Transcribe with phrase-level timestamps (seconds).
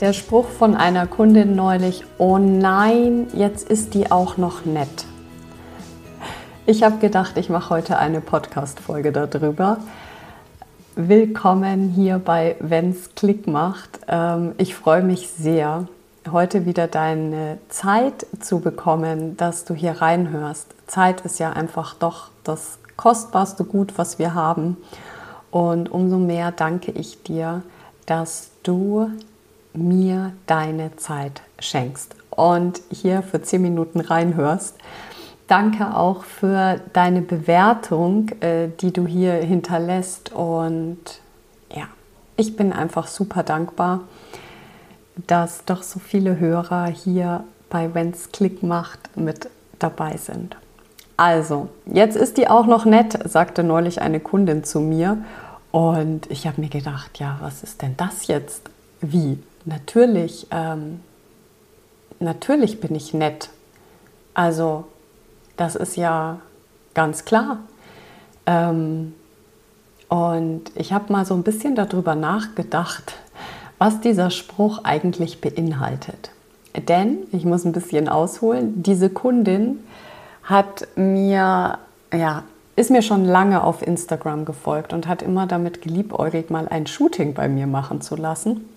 [0.00, 5.06] Der Spruch von einer Kundin neulich, oh nein, jetzt ist die auch noch nett.
[6.66, 9.78] Ich habe gedacht, ich mache heute eine Podcast-Folge darüber.
[10.96, 14.00] Willkommen hier bei Wenn's Klick macht.
[14.06, 15.88] Ähm, ich freue mich sehr,
[16.30, 20.74] heute wieder deine Zeit zu bekommen, dass du hier reinhörst.
[20.86, 24.76] Zeit ist ja einfach doch das kostbarste Gut, was wir haben.
[25.50, 27.62] Und umso mehr danke ich dir,
[28.04, 29.10] dass du
[29.76, 34.76] mir deine Zeit schenkst und hier für 10 Minuten reinhörst.
[35.48, 40.32] Danke auch für deine Bewertung, äh, die du hier hinterlässt.
[40.32, 40.98] Und
[41.74, 41.84] ja,
[42.36, 44.00] ich bin einfach super dankbar,
[45.26, 50.56] dass doch so viele Hörer hier bei Wenn's Klick macht mit dabei sind.
[51.16, 55.18] Also, jetzt ist die auch noch nett, sagte neulich eine Kundin zu mir.
[55.70, 58.68] Und ich habe mir gedacht, ja, was ist denn das jetzt?
[59.00, 59.38] Wie?
[59.66, 61.00] Natürlich, ähm,
[62.20, 63.50] natürlich bin ich nett.
[64.32, 64.84] Also
[65.56, 66.40] das ist ja
[66.94, 67.58] ganz klar.
[68.46, 69.14] Ähm,
[70.08, 73.14] und ich habe mal so ein bisschen darüber nachgedacht,
[73.78, 76.30] was dieser Spruch eigentlich beinhaltet.
[76.76, 79.80] Denn, ich muss ein bisschen ausholen, diese Kundin
[80.44, 81.78] hat mir,
[82.12, 82.42] ja,
[82.76, 87.34] ist mir schon lange auf Instagram gefolgt und hat immer damit geliebäugelt, mal ein Shooting
[87.34, 88.68] bei mir machen zu lassen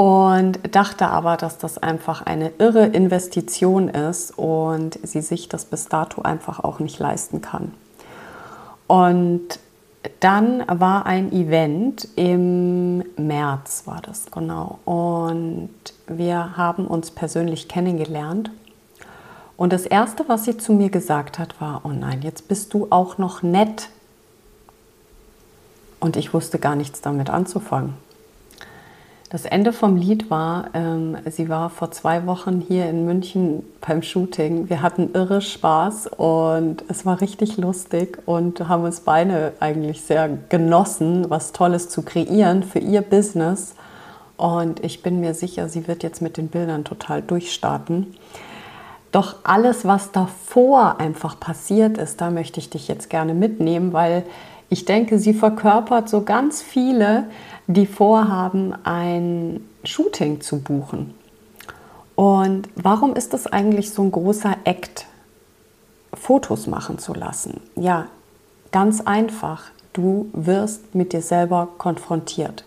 [0.00, 5.90] und dachte aber, dass das einfach eine irre Investition ist und sie sich das bis
[5.90, 7.74] dato einfach auch nicht leisten kann.
[8.86, 9.58] Und
[10.20, 14.78] dann war ein Event im März, war das genau.
[14.86, 15.68] Und
[16.06, 18.50] wir haben uns persönlich kennengelernt.
[19.58, 22.86] Und das Erste, was sie zu mir gesagt hat, war, oh nein, jetzt bist du
[22.88, 23.90] auch noch nett.
[26.00, 27.92] Und ich wusste gar nichts damit anzufangen.
[29.30, 34.02] Das Ende vom Lied war, ähm, sie war vor zwei Wochen hier in München beim
[34.02, 34.68] Shooting.
[34.68, 40.28] Wir hatten irre Spaß und es war richtig lustig und haben uns beide eigentlich sehr
[40.48, 43.76] genossen, was Tolles zu kreieren für ihr Business.
[44.36, 48.08] Und ich bin mir sicher, sie wird jetzt mit den Bildern total durchstarten.
[49.12, 54.24] Doch alles, was davor einfach passiert ist, da möchte ich dich jetzt gerne mitnehmen, weil
[54.72, 57.24] ich denke, sie verkörpert so ganz viele,
[57.74, 61.14] die vorhaben, ein Shooting zu buchen.
[62.14, 65.06] Und warum ist das eigentlich so ein großer Act,
[66.12, 67.60] Fotos machen zu lassen?
[67.76, 68.06] Ja,
[68.72, 69.64] ganz einfach.
[69.92, 72.64] Du wirst mit dir selber konfrontiert.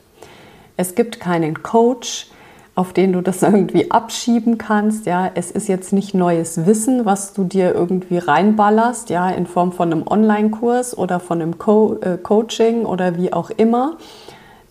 [0.77, 2.27] Es gibt keinen Coach,
[2.75, 5.05] auf den du das irgendwie abschieben kannst.
[5.05, 9.71] Ja, es ist jetzt nicht neues Wissen, was du dir irgendwie reinballerst, ja, in Form
[9.71, 13.97] von einem Online-Kurs oder von einem Co äh, Coaching oder wie auch immer,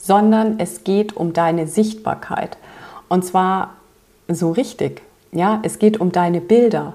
[0.03, 2.59] sondern es geht um deine Sichtbarkeit.
[3.09, 3.75] Und zwar
[4.27, 5.01] so richtig.
[5.31, 6.95] Ja, es geht um deine Bilder.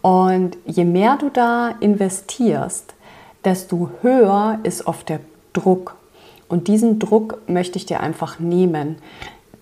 [0.00, 2.94] Und je mehr du da investierst,
[3.44, 5.20] desto höher ist oft der
[5.52, 5.96] Druck.
[6.48, 8.96] Und diesen Druck möchte ich dir einfach nehmen.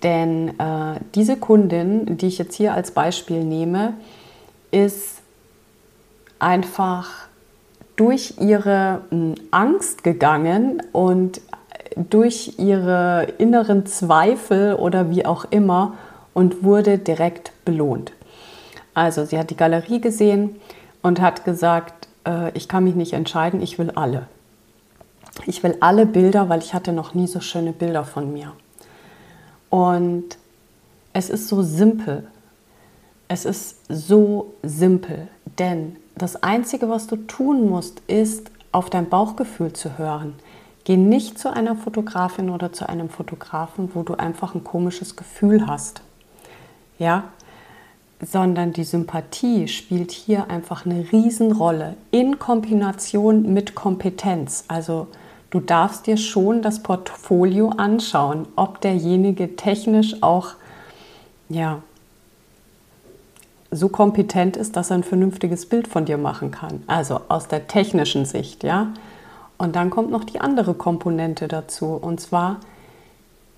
[0.04, 3.94] Denn äh, diese Kundin, die ich jetzt hier als Beispiel nehme,
[4.70, 5.20] ist
[6.38, 7.08] einfach
[7.96, 11.40] durch ihre hm, Angst gegangen und
[11.96, 15.94] durch ihre inneren Zweifel oder wie auch immer
[16.32, 18.12] und wurde direkt belohnt.
[18.94, 20.56] Also sie hat die Galerie gesehen
[21.02, 24.26] und hat gesagt, äh, ich kann mich nicht entscheiden, ich will alle.
[25.46, 28.52] Ich will alle Bilder, weil ich hatte noch nie so schöne Bilder von mir.
[29.68, 30.38] Und
[31.12, 32.26] es ist so simpel.
[33.26, 35.28] Es ist so simpel,
[35.58, 40.34] denn das Einzige, was du tun musst, ist auf dein Bauchgefühl zu hören.
[40.84, 45.66] Geh nicht zu einer Fotografin oder zu einem Fotografen, wo du einfach ein komisches Gefühl
[45.66, 46.02] hast.
[46.98, 47.24] Ja,
[48.20, 54.64] sondern die Sympathie spielt hier einfach eine Riesenrolle in Kombination mit Kompetenz.
[54.68, 55.08] Also
[55.50, 60.52] du darfst dir schon das Portfolio anschauen, ob derjenige technisch auch
[61.48, 61.82] ja,
[63.70, 66.82] so kompetent ist, dass er ein vernünftiges Bild von dir machen kann.
[66.86, 68.92] Also aus der technischen Sicht, ja.
[69.56, 72.60] Und dann kommt noch die andere Komponente dazu, und zwar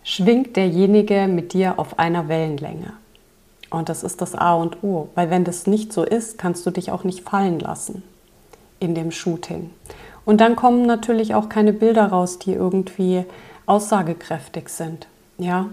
[0.02, 2.93] schwingt derjenige mit dir auf einer Wellenlänge.
[3.70, 6.70] Und das ist das A und O, weil wenn das nicht so ist, kannst du
[6.70, 8.02] dich auch nicht fallen lassen
[8.78, 9.70] in dem Shooting.
[10.25, 13.25] Und dann kommen natürlich auch keine Bilder raus, die irgendwie
[13.66, 15.06] aussagekräftig sind.
[15.38, 15.66] Ja.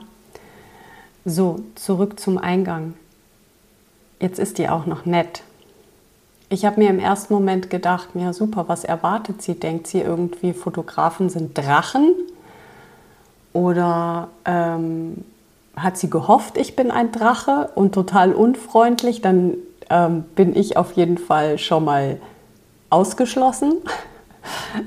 [1.25, 2.95] So, zurück zum Eingang.
[4.19, 5.43] Jetzt ist die auch noch nett.
[6.53, 9.55] Ich habe mir im ersten Moment gedacht, ja super, was erwartet sie?
[9.55, 12.13] Denkt sie irgendwie, Fotografen sind Drachen?
[13.53, 15.25] Oder ähm,
[15.75, 19.21] hat sie gehofft, ich bin ein Drache und total unfreundlich?
[19.21, 19.55] Dann
[19.89, 22.21] ähm, bin ich auf jeden Fall schon mal
[22.91, 23.73] ausgeschlossen.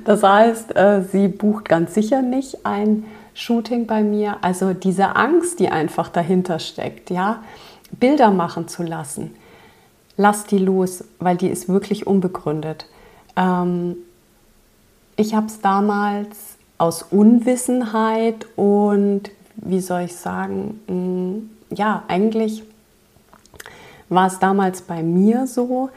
[0.05, 4.37] Das heißt, äh, sie bucht ganz sicher nicht ein Shooting bei mir.
[4.43, 7.43] Also diese Angst, die einfach dahinter steckt, ja,
[7.91, 9.35] Bilder machen zu lassen
[10.17, 12.87] lass die los, weil die ist wirklich unbegründet.
[13.37, 13.97] Ähm,
[15.17, 22.63] ich habe es damals aus Unwissenheit und, wie soll ich sagen, mh, mm, ja, eigentlich
[24.09, 25.91] war es damals bei mir so,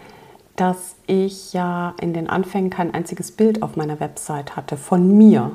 [0.56, 5.52] dass ich ja in den Anfängen kein einziges Bild auf meiner Website hatte von mir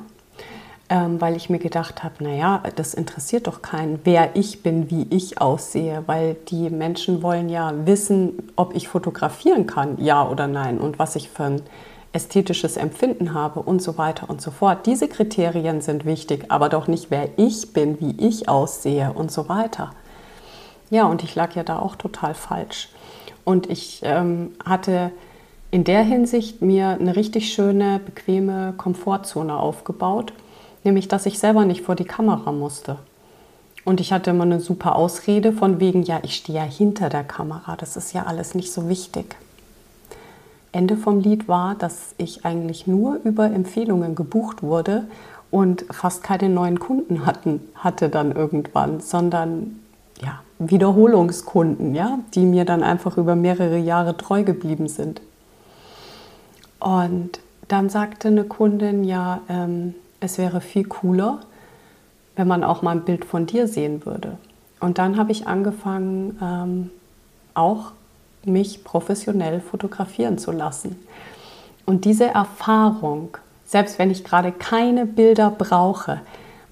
[0.91, 5.07] ähm, weil ich mir gedacht habe, naja, das interessiert doch keinen, wer ich bin, wie
[5.11, 10.79] ich aussehe, weil die Menschen wollen ja wissen, ob ich fotografieren kann, ja oder nein,
[10.79, 11.63] und was ich für ein
[12.13, 14.87] ästhetisches Empfinden habe und so weiter und so fort.
[14.87, 19.49] Diese Kriterien sind wichtig, aber doch nicht, wer ich bin, wie ich aussehe und so
[19.49, 19.91] weiter.
[20.91, 22.91] Ja, und ich lag ja da auch total falsch.
[23.43, 25.11] Und ich ähm, hatte
[25.71, 30.33] in der Hinsicht mir eine richtig schöne, bequeme Komfortzone aufgebaut
[30.85, 32.99] nämlich dass ich selber nicht vor die Kamera musste.
[33.85, 37.25] Und ich hatte immer eine super Ausrede von wegen, ja, ich stehe ja hinter der
[37.25, 39.37] Kamera, das ist ja alles nicht so wichtig.
[40.73, 45.05] Ende vom Lied war, dass ich eigentlich nur über Empfehlungen gebucht wurde
[45.51, 49.79] und fast keine neuen Kunden hatten, hatte dann irgendwann, sondern
[50.21, 55.21] ja, Wiederholungskunden, ja, die mir dann einfach über mehrere Jahre treu geblieben sind.
[56.81, 57.39] Und
[57.69, 61.41] dann sagte eine Kundin, ja, ähm, es wäre viel cooler,
[62.37, 64.39] wenn man auch mal ein Bild von dir sehen würde.
[64.81, 66.91] Und dann habe ich angefangen, ähm,
[67.55, 67.93] auch
[68.45, 70.97] mich professionell fotografieren zu lassen.
[71.87, 76.21] Und diese Erfahrung, selbst wenn ich gerade keine Bilder brauche,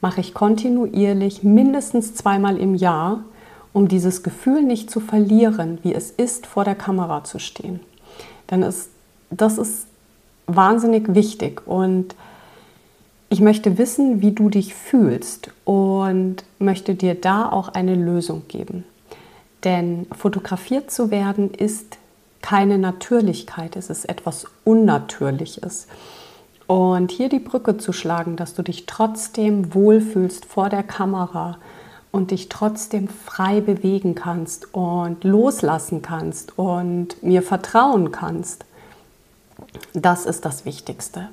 [0.00, 3.20] mache ich kontinuierlich mindestens zweimal im Jahr,
[3.72, 7.81] um dieses Gefühl nicht zu verlieren, wie es ist, vor der Kamera zu stehen.
[8.50, 8.88] Denn es,
[9.31, 9.87] das ist
[10.46, 12.14] wahnsinnig wichtig und
[13.32, 18.84] ich möchte wissen, wie du dich fühlst und möchte dir da auch eine Lösung geben.
[19.64, 21.96] Denn fotografiert zu werden ist
[22.43, 25.87] keine Natürlichkeit, es ist etwas Unnatürliches.
[26.67, 31.56] Und hier die Brücke zu schlagen, dass du dich trotzdem wohlfühlst vor der Kamera
[32.11, 38.67] und dich trotzdem frei bewegen kannst und loslassen kannst und mir vertrauen kannst,
[39.94, 41.31] das ist das Wichtigste.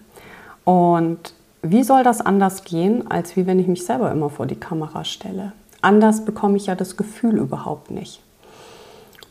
[0.64, 4.60] Und wie soll das anders gehen, als wie wenn ich mich selber immer vor die
[4.60, 5.54] Kamera stelle?
[5.82, 8.22] Anders bekomme ich ja das Gefühl überhaupt nicht.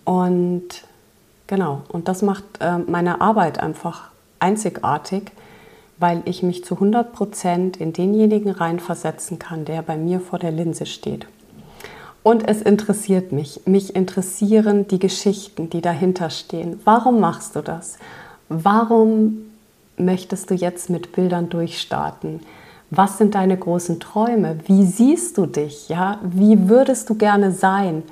[0.04, 0.68] Und
[1.46, 5.32] genau, und das macht äh, meine Arbeit einfach einzigartig,
[5.98, 10.52] weil ich mich zu 100 Prozent in denjenigen reinversetzen kann, der bei mir vor der
[10.52, 11.26] Linse steht.
[12.22, 13.62] Und es interessiert mich.
[13.66, 16.80] Mich interessieren die Geschichten, die dahinter stehen.
[16.84, 17.98] Warum machst du das?
[18.48, 19.47] Warum
[20.00, 22.40] möchtest du jetzt mit Bildern durchstarten?
[22.90, 24.58] Was sind deine großen Träume?
[24.66, 25.88] Wie siehst du dich?
[25.88, 26.18] Ja?
[26.22, 28.02] Wie würdest du gerne sein?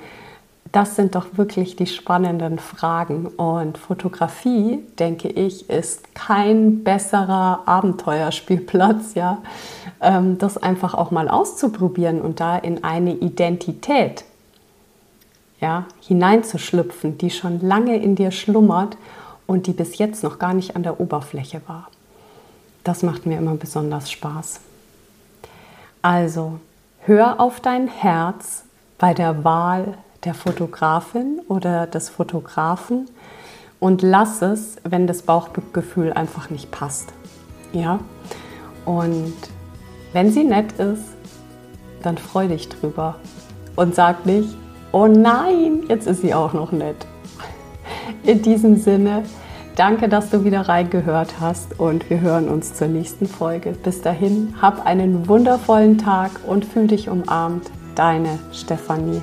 [0.73, 3.29] Das sind doch wirklich die spannenden Fragen.
[3.29, 9.39] Und Fotografie, denke ich, ist kein besserer Abenteuerspielplatz, ja,
[10.03, 14.25] ähm, das einfach auch mal auszuprobieren und da in eine Identität
[15.61, 18.99] ja, hineinzuschlüpfen, die schon lange in dir schlummert
[19.47, 21.89] und die bis jetzt noch gar nicht an der Oberfläche war.
[22.85, 24.61] Das macht mir immer besonders Spaß.
[26.03, 26.61] Also,
[27.01, 28.65] hör auf dein Herz
[28.99, 33.09] bei der Wahl der Fotografin oder des Fotografen
[33.81, 37.13] und lass es, wenn das Bauchgefühl einfach nicht passt.
[37.73, 38.01] Ja?
[38.85, 39.35] Und
[40.13, 41.05] wenn sie nett ist,
[42.03, 43.17] dann freu dich drüber
[43.75, 44.57] und sag nicht,
[44.93, 47.07] oh nein, jetzt ist sie auch noch nett.
[48.27, 49.23] In diesem Sinne,
[49.77, 53.71] danke, dass du wieder reingehört hast und wir hören uns zur nächsten Folge.
[53.71, 57.71] Bis dahin, hab einen wundervollen Tag und fühl dich umarmt.
[57.95, 59.23] Deine Stefanie.